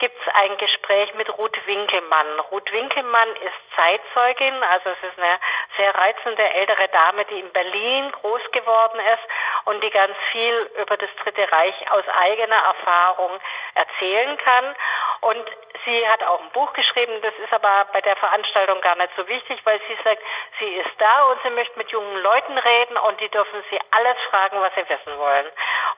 gibt 0.00 0.16
es 0.26 0.34
ein 0.34 0.56
Gespräch 0.56 1.12
mit 1.14 1.28
Ruth 1.38 1.66
Winkelmann. 1.66 2.40
Ruth 2.50 2.72
Winkelmann 2.72 3.28
ist 3.36 3.76
Zeitzeugin, 3.76 4.62
also 4.64 4.90
es 4.90 5.10
ist 5.10 5.18
eine 5.18 5.38
sehr 5.76 5.94
reizende 5.94 6.42
ältere 6.42 6.88
Dame, 6.88 7.24
die 7.26 7.38
in 7.38 7.52
Berlin 7.52 8.10
groß 8.12 8.40
geworden 8.52 8.98
ist 8.98 9.22
und 9.66 9.84
die 9.84 9.90
ganz 9.90 10.16
viel 10.32 10.70
über 10.80 10.96
das 10.96 11.10
Dritte 11.22 11.52
Reich 11.52 11.74
aus 11.92 12.04
eigener 12.18 12.56
Erfahrung 12.56 13.38
erzählen 13.74 14.36
kann. 14.38 14.74
Und 15.20 15.44
sie 15.84 16.08
hat 16.08 16.22
auch 16.24 16.40
ein 16.40 16.50
Buch 16.50 16.72
geschrieben, 16.72 17.12
das 17.22 17.34
ist 17.44 17.52
aber 17.52 17.86
bei 17.92 18.00
der 18.00 18.16
Veranstaltung 18.16 18.80
gar 18.80 18.96
nicht 18.96 19.10
so 19.16 19.28
wichtig, 19.28 19.60
weil 19.64 19.80
sie 19.86 19.98
sagt, 20.02 20.22
sie 20.58 20.76
ist 20.76 20.90
da 20.98 21.24
und 21.24 21.42
sie 21.42 21.50
möchte 21.50 21.78
mit 21.78 21.90
jungen 21.90 22.16
Leuten 22.22 22.56
reden 22.56 22.96
und 22.96 23.20
die 23.20 23.28
dürfen 23.28 23.62
sie 23.70 23.78
alles 23.90 24.16
fragen, 24.30 24.60
was 24.62 24.74
sie 24.74 24.88
wissen 24.88 25.18
wollen. 25.18 25.46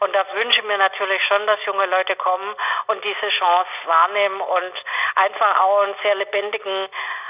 Und 0.02 0.12
da 0.12 0.24
wünsche 0.34 0.60
ich 0.60 0.66
mir 0.66 0.78
natürlich 0.78 1.22
schon, 1.28 1.46
dass 1.46 1.58
junge 1.64 1.86
Leute 1.86 2.16
kommen 2.16 2.54
und 2.88 2.98
diese 3.04 3.28
Chance 3.38 3.70
wahrnehmen 3.86 4.40
und 4.40 4.74
einfach 5.14 5.60
auch 5.60 5.82
einen 5.82 5.94
sehr 6.02 6.16
lebendigen 6.16 6.88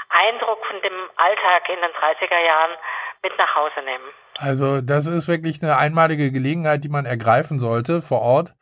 Eindruck 0.09 0.65
von 0.65 0.81
dem 0.81 0.97
Alltag 1.17 1.69
in 1.69 1.81
den 1.81 1.91
30er 1.91 2.45
Jahren 2.45 2.71
mit 3.21 3.37
nach 3.37 3.55
Hause 3.55 3.85
nehmen. 3.85 4.09
Also 4.39 4.81
das 4.81 5.05
ist 5.05 5.27
wirklich 5.27 5.61
eine 5.61 5.77
einmalige 5.77 6.31
Gelegenheit, 6.31 6.83
die 6.83 6.89
man 6.89 7.05
ergreifen 7.05 7.59
sollte 7.59 8.01
vor 8.01 8.21
Ort. 8.21 8.53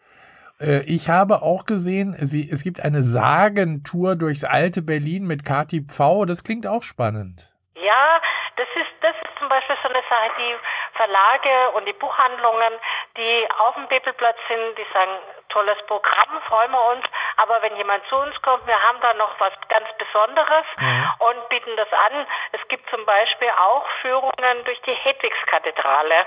Äh, 0.59 0.83
ich 0.85 1.09
habe 1.09 1.41
auch 1.41 1.65
gesehen, 1.65 2.13
sie, 2.19 2.49
es 2.51 2.63
gibt 2.63 2.83
eine 2.83 3.03
Sagentour 3.03 4.15
durchs 4.15 4.43
alte 4.43 4.81
Berlin 4.81 5.25
mit 5.25 5.45
Kati 5.45 5.85
Pfau. 5.87 6.25
Das 6.25 6.43
klingt 6.43 6.67
auch 6.67 6.83
spannend. 6.83 7.49
Ja, 7.75 8.21
das 8.55 8.67
ist, 8.75 8.91
das 9.01 9.15
ist 9.15 9.39
zum 9.39 9.50
Beispiel 9.50 9.77
so 9.81 9.89
eine 9.89 10.03
Sache, 10.10 10.31
die 10.38 10.55
Verlage 10.93 11.70
und 11.72 11.86
die 11.86 11.93
Buchhandlungen, 11.93 12.74
die 13.17 13.48
auf 13.60 13.75
dem 13.75 13.88
Bebelplatz 13.88 14.38
sind, 14.48 14.77
die 14.77 14.86
sagen, 14.93 15.12
tolles 15.50 15.77
Programm, 15.88 16.41
freuen 16.48 16.72
wir 16.72 16.84
uns. 16.91 17.05
Aber 17.38 17.62
wenn 17.62 17.75
jemand 17.77 18.05
zu 18.08 18.17
uns 18.17 18.39
kommt, 18.41 18.65
wir 18.67 18.81
haben 18.81 19.00
da 19.01 19.13
noch 19.13 19.39
was 19.39 19.53
ganz 19.70 19.88
Besonderes 19.98 20.65
mhm. 20.77 21.12
und 21.20 21.50
bieten 21.50 21.75
das 21.77 21.91
an. 21.91 22.27
Es 22.51 22.67
gibt 22.67 22.89
zum 22.89 23.05
Beispiel 23.05 23.50
auch 23.50 23.88
Führungen 24.01 24.63
durch 24.65 24.81
die 24.81 24.93
Hedwigskathedrale, 24.93 26.25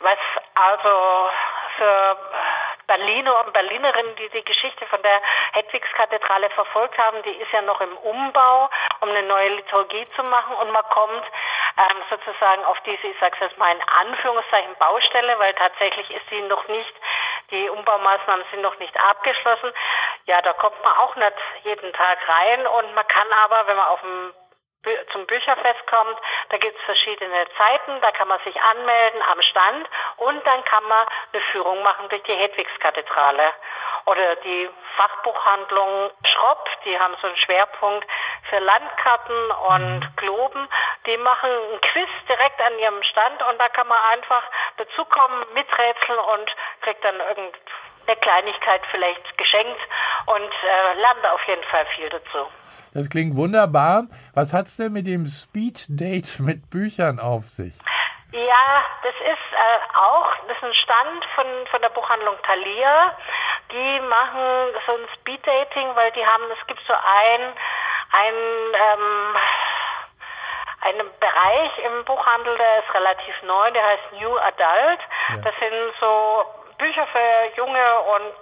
was 0.00 0.18
also 0.54 1.30
für 1.76 2.16
Berliner 2.86 3.44
und 3.44 3.52
Berlinerinnen, 3.52 4.14
die 4.16 4.28
die 4.30 4.44
Geschichte 4.44 4.86
von 4.86 5.02
der 5.02 5.20
Hedwigskathedrale 5.52 6.50
verfolgt 6.50 6.96
haben, 6.98 7.22
die 7.24 7.36
ist 7.36 7.52
ja 7.52 7.62
noch 7.62 7.80
im 7.80 7.96
Umbau, 7.98 8.70
um 9.00 9.08
eine 9.08 9.24
neue 9.24 9.48
Liturgie 9.56 10.06
zu 10.14 10.22
machen 10.22 10.54
und 10.56 10.70
man 10.70 10.84
kommt 10.90 11.24
ähm, 11.76 12.02
sozusagen 12.08 12.64
auf 12.64 12.78
diese, 12.86 13.08
ich 13.08 13.18
sage 13.18 13.36
jetzt 13.40 13.58
mal 13.58 13.74
in 13.74 13.82
Anführungszeichen 14.00 14.74
Baustelle, 14.78 15.38
weil 15.38 15.54
tatsächlich 15.54 16.10
ist 16.10 16.28
sie 16.30 16.40
noch 16.42 16.66
nicht, 16.68 16.94
die 17.50 17.68
Umbaumaßnahmen 17.68 18.44
sind 18.50 18.62
noch 18.62 18.78
nicht 18.78 18.98
abgeschlossen. 18.98 19.72
Ja, 20.26 20.40
da 20.42 20.52
kommt 20.54 20.82
man 20.82 20.96
auch 20.98 21.14
nicht 21.16 21.34
jeden 21.64 21.92
Tag 21.92 22.18
rein 22.28 22.66
und 22.66 22.94
man 22.94 23.06
kann 23.08 23.28
aber, 23.44 23.66
wenn 23.66 23.76
man 23.76 23.86
auf 23.88 24.00
dem 24.00 24.32
zum 25.12 25.26
Bücherfest 25.26 25.86
kommt, 25.86 26.18
da 26.50 26.58
gibt 26.58 26.78
es 26.78 26.84
verschiedene 26.84 27.46
Zeiten, 27.56 28.00
da 28.00 28.12
kann 28.12 28.28
man 28.28 28.40
sich 28.44 28.60
anmelden 28.60 29.22
am 29.30 29.42
Stand 29.42 29.88
und 30.18 30.46
dann 30.46 30.64
kann 30.64 30.84
man 30.84 31.06
eine 31.32 31.42
Führung 31.52 31.82
machen 31.82 32.08
durch 32.08 32.22
die 32.24 32.34
Hedwigskathedrale. 32.34 33.52
Oder 34.06 34.36
die 34.36 34.70
Fachbuchhandlung 34.96 36.10
Schropp, 36.24 36.68
die 36.84 36.98
haben 36.98 37.16
so 37.20 37.26
einen 37.26 37.36
Schwerpunkt 37.38 38.06
für 38.48 38.58
Landkarten 38.60 39.50
und 39.50 40.16
Globen. 40.16 40.68
Die 41.06 41.16
machen 41.16 41.50
ein 41.50 41.80
Quiz 41.80 42.08
direkt 42.28 42.60
an 42.60 42.78
ihrem 42.78 43.02
Stand 43.02 43.42
und 43.42 43.58
da 43.58 43.68
kann 43.68 43.88
man 43.88 43.98
einfach 44.12 44.44
dazukommen, 44.76 45.44
miträtseln 45.54 46.18
und 46.18 46.56
kriegt 46.82 47.04
dann 47.04 47.20
irgendeine 48.06 48.20
Kleinigkeit 48.20 48.80
vielleicht 48.90 49.38
geschenkt 49.38 49.80
und 50.26 50.42
äh, 50.42 51.00
lernt 51.00 51.26
auf 51.32 51.40
jeden 51.46 51.62
Fall 51.64 51.86
viel 51.96 52.08
dazu. 52.08 52.46
Das 52.94 53.08
klingt 53.10 53.36
wunderbar. 53.36 54.04
Was 54.34 54.52
hat 54.52 54.66
es 54.66 54.76
denn 54.76 54.92
mit 54.92 55.06
dem 55.06 55.26
Speed 55.26 55.86
Date 55.88 56.36
mit 56.40 56.70
Büchern 56.70 57.18
auf 57.20 57.44
sich? 57.44 57.74
Ja, 58.32 58.84
das 59.02 59.14
ist 59.14 59.46
äh, 59.52 59.98
auch, 59.98 60.30
das 60.48 60.56
ist 60.56 60.64
ein 60.64 60.74
Stand 60.74 61.24
von, 61.34 61.46
von 61.70 61.80
der 61.80 61.88
Buchhandlung 61.90 62.36
Thalia. 62.42 63.16
Die 63.72 64.00
machen 64.00 64.74
so 64.86 64.92
ein 64.92 65.08
Speed 65.14 65.46
Dating, 65.46 65.88
weil 65.94 66.10
die 66.12 66.24
haben, 66.24 66.44
es 66.52 66.66
gibt 66.66 66.80
so 66.86 66.92
ein, 66.92 67.40
ein, 68.12 68.34
ähm, 68.74 69.36
einen 70.82 71.10
Bereich 71.18 71.78
im 71.86 72.04
Buchhandel, 72.04 72.56
der 72.58 72.78
ist 72.80 72.94
relativ 72.94 73.42
neu, 73.42 73.70
der 73.70 73.84
heißt 73.84 74.12
New 74.20 74.36
Adult. 74.36 75.00
Ja. 75.30 75.36
Das 75.42 75.54
sind 75.58 75.94
so 76.00 76.44
Bücher 76.78 77.06
für 77.06 77.56
junge 77.56 78.00
und 78.00 78.34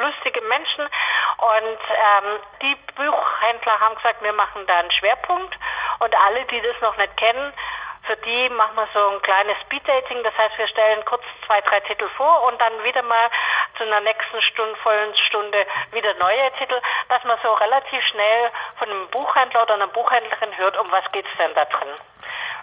lustige 0.00 0.40
Menschen. 0.42 0.84
Und 1.38 1.78
ähm, 1.90 2.40
die 2.62 2.76
Buchhändler 2.94 3.80
haben 3.80 3.96
gesagt, 3.96 4.22
wir 4.22 4.32
machen 4.32 4.66
da 4.66 4.78
einen 4.78 4.92
Schwerpunkt. 4.92 5.54
Und 6.00 6.14
alle, 6.14 6.44
die 6.46 6.60
das 6.60 6.80
noch 6.80 6.96
nicht 6.96 7.16
kennen, 7.16 7.52
für 8.06 8.16
die 8.16 8.48
machen 8.50 8.76
wir 8.76 8.88
so 8.92 9.08
ein 9.08 9.22
kleines 9.22 9.56
Speeddating. 9.62 10.22
Das 10.22 10.36
heißt, 10.36 10.58
wir 10.58 10.68
stellen 10.68 11.04
kurz 11.04 11.22
zwei, 11.46 11.60
drei 11.62 11.80
Titel 11.80 12.08
vor 12.16 12.44
und 12.44 12.60
dann 12.60 12.84
wieder 12.84 13.02
mal 13.02 13.30
zu 13.76 13.84
einer 13.84 14.00
nächsten 14.00 14.42
Stunde, 14.42 14.76
vollen 14.76 15.16
Stunde 15.28 15.66
wieder 15.92 16.14
neue 16.14 16.52
Titel, 16.58 16.80
dass 17.08 17.24
man 17.24 17.38
so 17.42 17.52
relativ 17.54 18.04
schnell 18.06 18.50
von 18.78 18.90
einem 18.90 19.08
Buchhändler 19.08 19.62
oder 19.62 19.74
einer 19.74 19.88
Buchhändlerin 19.88 20.56
hört, 20.56 20.78
um 20.78 20.90
was 20.90 21.04
geht's 21.12 21.30
denn 21.38 21.54
da 21.54 21.64
drin. 21.64 21.88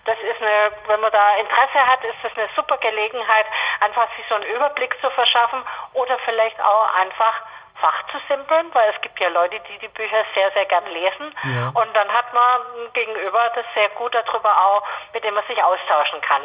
Das 0.06 0.18
ist 0.20 0.42
eine, 0.42 0.72
wenn 0.88 1.00
man 1.00 1.12
da 1.12 1.38
Interesse 1.38 1.86
hat, 1.86 2.04
ist 2.04 2.18
das 2.24 2.32
eine 2.36 2.50
super 2.56 2.78
Gelegenheit, 2.78 3.46
einfach 3.82 4.08
sich 4.16 4.26
so 4.28 4.36
einen 4.36 4.46
Überblick 4.46 4.96
zu 5.00 5.10
verschaffen 5.12 5.62
oder 5.94 6.18
vielleicht 6.26 6.60
auch 6.60 6.96
einfach 7.00 7.42
fachzusimpeln, 7.82 8.68
weil 8.74 8.94
es 8.94 9.02
gibt 9.02 9.20
ja 9.20 9.30
Leute, 9.30 9.58
die 9.70 9.78
die 9.80 9.90
Bücher 9.90 10.24
sehr, 10.36 10.52
sehr 10.54 10.66
gern 10.66 10.86
lesen. 10.86 11.34
Ja. 11.44 11.70
Und 11.70 11.90
dann 11.94 12.10
hat 12.10 12.34
man 12.34 12.62
gegenüber 12.94 13.52
das 13.56 13.66
sehr 13.74 13.90
gut 13.98 14.14
darüber 14.14 14.50
auch, 14.50 14.84
mit 15.14 15.24
dem 15.24 15.34
man 15.34 15.44
sich 15.48 15.62
austauschen 15.62 16.22
kann. 16.22 16.42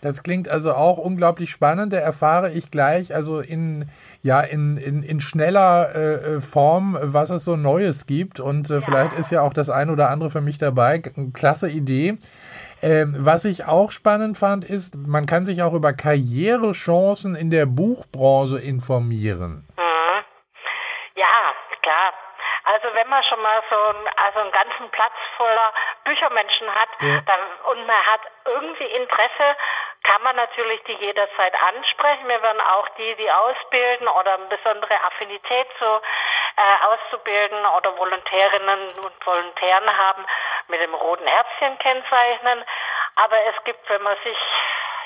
Das 0.00 0.22
klingt 0.22 0.48
also 0.48 0.74
auch 0.74 0.98
unglaublich 0.98 1.50
spannend. 1.50 1.92
Da 1.92 1.96
erfahre 1.96 2.52
ich 2.52 2.70
gleich, 2.70 3.12
also 3.14 3.40
in, 3.40 3.90
ja, 4.22 4.40
in, 4.40 4.76
in, 4.76 5.02
in 5.02 5.20
schneller 5.20 5.94
äh, 5.94 6.36
äh 6.36 6.40
Form, 6.40 6.96
was 7.00 7.30
es 7.30 7.44
so 7.44 7.56
Neues 7.56 8.06
gibt. 8.06 8.38
Und 8.38 8.70
äh, 8.70 8.74
ja. 8.74 8.80
vielleicht 8.80 9.12
ist 9.14 9.32
ja 9.32 9.42
auch 9.42 9.52
das 9.52 9.70
ein 9.70 9.90
oder 9.90 10.10
andere 10.10 10.30
für 10.30 10.40
mich 10.40 10.58
dabei. 10.58 11.02
Klasse 11.32 11.68
Idee. 11.68 12.16
Ähm, 12.82 13.14
was 13.18 13.44
ich 13.44 13.66
auch 13.66 13.90
spannend 13.90 14.38
fand, 14.38 14.64
ist, 14.64 14.94
man 14.96 15.26
kann 15.26 15.44
sich 15.44 15.62
auch 15.62 15.74
über 15.74 15.92
Karrierechancen 15.92 17.34
in 17.34 17.50
der 17.50 17.66
Buchbranche 17.66 18.58
informieren. 18.58 19.66
Mhm. 19.76 20.24
Ja, 21.16 21.54
klar. 21.82 22.12
Also 22.64 22.88
wenn 22.94 23.08
man 23.08 23.24
schon 23.24 23.42
mal 23.42 23.62
so 23.70 23.76
einen, 23.76 24.06
also 24.26 24.38
einen 24.40 24.52
ganzen 24.52 24.90
Platz 24.90 25.16
voller 25.36 25.72
Büchermenschen 26.04 26.68
hat 26.68 26.88
ja. 27.00 27.20
dann, 27.26 27.40
und 27.72 27.86
man 27.86 28.02
hat 28.06 28.20
irgendwie 28.44 28.84
Interesse, 28.84 29.56
kann 30.08 30.22
man 30.22 30.36
natürlich 30.36 30.82
die 30.84 30.94
jederzeit 30.94 31.54
ansprechen. 31.54 32.28
Wir 32.28 32.42
werden 32.42 32.60
auch 32.62 32.88
die, 32.96 33.14
die 33.16 33.30
ausbilden 33.30 34.08
oder 34.08 34.34
eine 34.34 34.46
besondere 34.46 34.94
Affinität 35.04 35.66
zu 35.78 35.84
äh, 35.84 36.86
auszubilden 36.86 37.58
oder 37.76 37.96
Volontärinnen 37.98 38.88
und 39.04 39.26
Volontären 39.26 39.96
haben, 39.98 40.24
mit 40.68 40.80
dem 40.80 40.94
roten 40.94 41.26
Herzchen 41.26 41.78
kennzeichnen. 41.78 42.64
Aber 43.16 43.36
es 43.44 43.64
gibt, 43.64 43.86
wenn 43.90 44.02
man 44.02 44.16
sich 44.24 44.38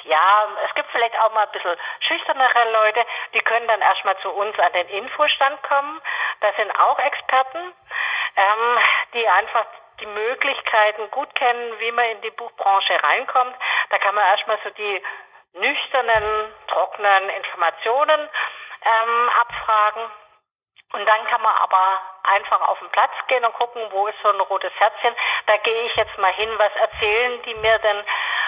ja, 0.04 0.48
es 0.68 0.74
gibt 0.74 0.90
vielleicht 0.90 1.16
auch 1.20 1.32
mal 1.32 1.44
ein 1.44 1.52
bisschen 1.52 1.76
schüchternere 2.00 2.72
Leute, 2.72 3.04
die 3.34 3.40
können 3.40 3.68
dann 3.68 3.80
erstmal 3.80 4.18
zu 4.18 4.30
uns 4.30 4.58
an 4.58 4.72
den 4.72 4.88
Infostand 4.88 5.62
kommen. 5.62 6.00
Das 6.40 6.54
sind 6.56 6.70
auch 6.78 6.98
Experten, 6.98 7.72
ähm, 8.36 8.78
die 9.14 9.28
einfach 9.28 9.64
die 10.00 10.06
Möglichkeiten 10.06 11.10
gut 11.10 11.34
kennen, 11.34 11.78
wie 11.80 11.92
man 11.92 12.04
in 12.06 12.20
die 12.22 12.30
Buchbranche 12.30 13.02
reinkommt. 13.02 13.54
Da 13.90 13.98
kann 13.98 14.14
man 14.14 14.24
erstmal 14.24 14.58
so 14.64 14.70
die 14.70 15.02
nüchternen, 15.54 16.52
trockenen 16.68 17.30
Informationen 17.30 18.20
ähm, 18.84 19.30
abfragen. 19.40 20.10
Und 20.92 21.06
dann 21.06 21.24
kann 21.26 21.40
man 21.40 21.56
aber 21.56 22.00
einfach 22.24 22.60
auf 22.68 22.78
den 22.78 22.90
Platz 22.90 23.12
gehen 23.28 23.44
und 23.44 23.54
gucken, 23.54 23.82
wo 23.90 24.06
ist 24.08 24.18
so 24.22 24.28
ein 24.28 24.40
rotes 24.40 24.72
Herzchen. 24.78 25.14
Da 25.46 25.56
gehe 25.58 25.82
ich 25.84 25.96
jetzt 25.96 26.16
mal 26.18 26.32
hin, 26.32 26.50
was 26.58 26.74
erzählen 26.76 27.42
die 27.42 27.54
mir 27.54 27.78
denn, 27.78 28.04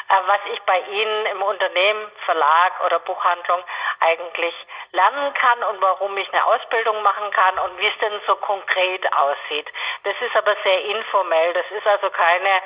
was 0.09 0.41
ich 0.53 0.61
bei 0.63 0.81
Ihnen 0.81 1.27
im 1.27 1.43
Unternehmen, 1.43 2.11
Verlag 2.25 2.73
oder 2.85 2.99
Buchhandlung 3.01 3.63
eigentlich 4.01 4.55
lernen 4.93 5.35
kann 5.35 5.63
und 5.65 5.81
warum 5.81 6.17
ich 6.17 6.33
eine 6.33 6.45
Ausbildung 6.45 7.03
machen 7.03 7.31
kann 7.33 7.59
und 7.59 7.79
wie 7.79 7.87
es 7.87 7.99
denn 7.99 8.21
so 8.27 8.37
konkret 8.37 9.13
aussieht. 9.13 9.69
Das 10.05 10.15
ist 10.21 10.37
aber 10.37 10.55
sehr 10.63 10.85
informell. 10.85 11.53
Das 11.55 11.71
ist 11.71 11.87
also 11.87 12.11
keine 12.11 12.49
äh, 12.49 12.61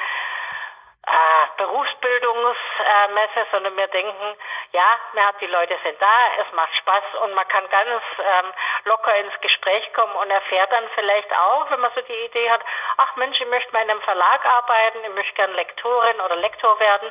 Berufsbildungsmesse, 1.58 3.46
sondern 3.50 3.76
wir 3.76 3.88
denken, 3.88 4.36
ja, 4.72 4.86
man 5.12 5.26
hat 5.26 5.40
die 5.40 5.46
Leute 5.46 5.76
sind 5.82 6.00
da, 6.00 6.16
es 6.40 6.52
macht 6.54 6.74
Spaß 6.76 7.02
und 7.24 7.34
man 7.34 7.46
kann 7.48 7.68
ganz 7.70 8.02
ähm, 8.18 8.52
locker 8.84 9.14
ins 9.16 9.34
Gespräch 9.40 9.92
kommen 9.92 10.14
und 10.14 10.30
erfährt 10.30 10.70
dann 10.70 10.84
vielleicht 10.94 11.32
auch, 11.32 11.70
wenn 11.70 11.80
man 11.80 11.90
so 11.94 12.00
die 12.02 12.24
Idee 12.26 12.50
hat, 12.50 12.60
ach 12.96 13.16
Mensch, 13.16 13.40
ich 13.40 13.48
möchte 13.48 13.72
mal 13.72 13.82
in 13.82 13.90
einem 13.90 14.02
Verlag 14.02 14.44
arbeiten, 14.46 14.98
ich 15.02 15.14
möchte 15.14 15.34
gern 15.34 15.52
Lektorin 15.54 16.20
oder 16.20 16.36
Lektor 16.36 16.78
werden, 16.78 17.10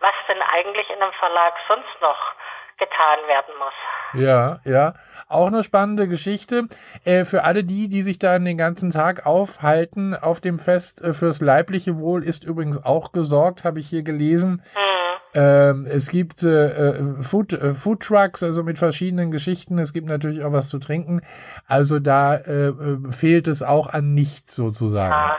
was 0.00 0.14
denn 0.28 0.42
eigentlich 0.42 0.88
in 0.90 1.02
einem 1.02 1.12
Verlag 1.14 1.54
sonst 1.66 2.00
noch 2.00 2.34
getan 2.78 3.18
werden 3.26 3.54
muss. 3.58 3.74
Ja, 4.14 4.58
ja. 4.64 4.92
Auch 5.28 5.48
eine 5.48 5.62
spannende 5.62 6.08
Geschichte. 6.08 6.68
Äh, 7.04 7.26
für 7.26 7.44
alle 7.44 7.62
die, 7.62 7.88
die 7.88 8.02
sich 8.02 8.18
da 8.18 8.38
den 8.38 8.56
ganzen 8.56 8.90
Tag 8.90 9.26
aufhalten 9.26 10.14
auf 10.14 10.40
dem 10.40 10.58
Fest 10.58 11.02
äh, 11.02 11.12
fürs 11.12 11.40
leibliche 11.40 11.98
Wohl 11.98 12.24
ist 12.24 12.44
übrigens 12.44 12.82
auch 12.82 13.12
gesorgt, 13.12 13.64
habe 13.64 13.78
ich 13.78 13.88
hier 13.88 14.02
gelesen. 14.02 14.62
Mhm. 14.74 15.08
Ähm, 15.34 15.86
es 15.86 16.10
gibt 16.10 16.42
äh, 16.42 16.96
äh 16.96 17.22
Food, 17.22 17.52
äh, 17.52 17.74
Food 17.74 18.00
Trucks, 18.00 18.42
also 18.42 18.62
mit 18.62 18.78
verschiedenen 18.78 19.30
Geschichten. 19.30 19.78
Es 19.78 19.92
gibt 19.92 20.08
natürlich 20.08 20.42
auch 20.42 20.52
was 20.52 20.70
zu 20.70 20.78
trinken. 20.78 21.20
Also 21.66 21.98
da 21.98 22.36
äh, 22.36 22.72
fehlt 23.10 23.46
es 23.46 23.62
auch 23.62 23.88
an 23.88 24.14
nichts 24.14 24.54
sozusagen. 24.54 25.12
Ja. 25.12 25.36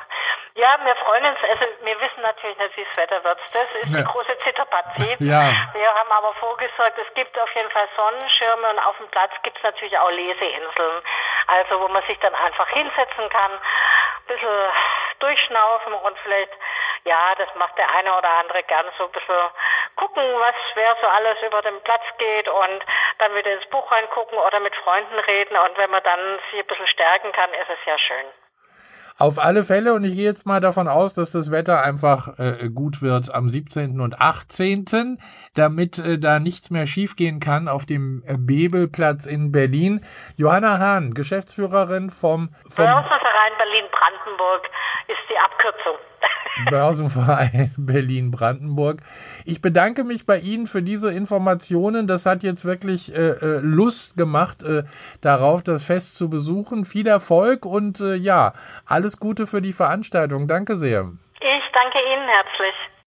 Ja, 0.59 0.77
wir 0.83 0.95
freuen 0.97 1.23
uns, 1.23 1.37
also 1.41 1.65
wir 1.83 2.01
wissen 2.01 2.21
natürlich 2.21 2.57
nicht, 2.57 2.75
wie 2.75 2.83
das 2.83 2.97
Wetter 2.97 3.23
wird. 3.23 3.39
Das 3.53 3.67
ist 3.81 3.91
ja. 3.91 3.99
die 3.99 4.03
große 4.03 4.37
Zitterpartie. 4.43 5.15
Ja. 5.29 5.51
Wir 5.73 5.93
haben 5.93 6.11
aber 6.11 6.33
vorgesorgt, 6.33 6.97
es 6.97 7.13
gibt 7.13 7.37
auf 7.39 7.53
jeden 7.55 7.69
Fall 7.71 7.87
Sonnenschirme 7.95 8.69
und 8.69 8.79
auf 8.79 8.97
dem 8.97 9.07
Platz 9.09 9.31
gibt 9.43 9.57
es 9.57 9.63
natürlich 9.63 9.97
auch 9.97 10.09
Leseinseln. 10.09 11.03
Also 11.47 11.79
wo 11.79 11.87
man 11.87 12.03
sich 12.07 12.17
dann 12.19 12.33
einfach 12.35 12.67
hinsetzen 12.69 13.29
kann, 13.29 13.51
ein 13.51 14.27
bisschen 14.27 14.69
durchschnaufen 15.19 15.93
und 15.93 16.17
vielleicht, 16.19 16.51
ja, 17.05 17.35
das 17.37 17.47
macht 17.55 17.77
der 17.77 17.89
eine 17.95 18.15
oder 18.17 18.29
andere 18.39 18.63
gern 18.63 18.85
so 18.97 19.05
ein 19.05 19.11
bisschen 19.11 19.43
gucken, 19.95 20.23
was 20.39 20.55
wer 20.75 20.95
so 21.01 21.07
alles 21.07 21.37
über 21.45 21.61
den 21.61 21.79
Platz 21.83 22.03
geht 22.17 22.47
und 22.47 22.85
dann 23.19 23.35
wieder 23.35 23.51
ins 23.53 23.65
Buch 23.69 23.89
reingucken 23.91 24.37
oder 24.37 24.59
mit 24.59 24.75
Freunden 24.77 25.19
reden 25.19 25.55
und 25.55 25.77
wenn 25.77 25.91
man 25.91 26.03
dann 26.03 26.39
sich 26.51 26.59
ein 26.59 26.67
bisschen 26.67 26.87
stärken 26.87 27.31
kann, 27.31 27.53
ist 27.53 27.69
es 27.69 27.85
ja 27.85 27.97
schön. 27.97 28.25
Auf 29.21 29.37
alle 29.37 29.65
Fälle, 29.65 29.93
und 29.93 30.05
ich 30.05 30.13
gehe 30.13 30.23
jetzt 30.23 30.45
mal 30.45 30.61
davon 30.61 30.87
aus, 30.87 31.13
dass 31.13 31.33
das 31.33 31.51
Wetter 31.51 31.83
einfach 31.83 32.39
äh, 32.39 32.69
gut 32.73 33.01
wird 33.01 33.35
am 33.35 33.49
17. 33.49 33.99
und 33.99 34.21
18., 34.21 35.19
damit 35.55 35.99
äh, 35.99 36.17
da 36.17 36.39
nichts 36.39 36.69
mehr 36.71 36.87
schiefgehen 36.87 37.41
kann 37.41 37.67
auf 37.67 37.85
dem 37.85 38.23
äh, 38.25 38.37
Bebelplatz 38.37 39.25
in 39.25 39.51
Berlin. 39.51 40.05
Johanna 40.37 40.79
Hahn, 40.79 41.13
Geschäftsführerin 41.13 42.11
vom... 42.11 42.55
vom 42.69 42.85
Börsenverein 42.85 43.51
Berlin-Brandenburg 43.57 44.69
ist 45.07 45.19
die 45.29 45.37
Abkürzung. 45.37 45.97
Börsenverein 46.69 47.73
Berlin-Brandenburg. 47.77 49.01
Ich 49.45 49.61
bedanke 49.61 50.03
mich 50.03 50.25
bei 50.25 50.39
Ihnen 50.39 50.67
für 50.67 50.81
diese 50.81 51.11
Informationen. 51.11 52.07
Das 52.07 52.25
hat 52.25 52.43
jetzt 52.43 52.65
wirklich 52.65 53.13
äh, 53.13 53.29
äh, 53.29 53.59
Lust 53.61 54.17
gemacht, 54.17 54.63
äh, 54.63 54.83
darauf 55.21 55.63
das 55.63 55.83
Fest 55.83 56.17
zu 56.17 56.29
besuchen. 56.29 56.85
Viel 56.85 57.07
Erfolg 57.07 57.65
und 57.65 57.99
äh, 58.01 58.15
ja, 58.15 58.53
alles 58.85 59.19
Gute 59.19 59.47
für 59.47 59.61
die 59.61 59.73
Veranstaltung. 59.73 60.47
Danke 60.47 60.75
sehr. 60.75 61.11
Ich 61.39 61.63
danke 61.73 61.99
Ihnen 61.99 62.27
herzlich. 62.27 62.75